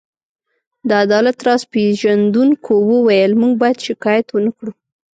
[0.87, 4.71] د عدالت راز پيژندونکو وویل: موږ باید شکایت ونه کړو.